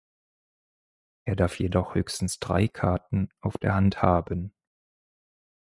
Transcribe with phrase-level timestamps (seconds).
[1.25, 4.51] Er darf jedoch höchstens drei Karten auf der Hand haben.